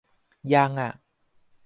[0.53, 0.91] ยังอ่ะ